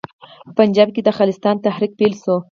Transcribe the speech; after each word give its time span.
په 0.45 0.51
پنجاب 0.59 0.89
کې 0.95 1.01
د 1.03 1.09
خالصتان 1.17 1.55
تحریک 1.65 1.91
پیل 1.99 2.13
شو. 2.21 2.35